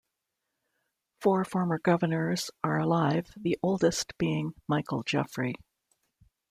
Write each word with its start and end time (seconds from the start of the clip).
Four 1.21 1.45
former 1.45 1.77
governors 1.77 2.49
are 2.63 2.79
alive, 2.79 3.29
the 3.37 3.59
oldest 3.61 4.17
being 4.17 4.55
Michael 4.67 5.03
Jeffery. 5.03 5.53